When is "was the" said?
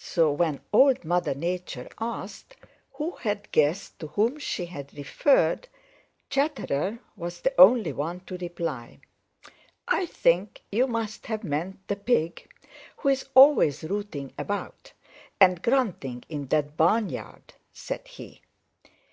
7.14-7.54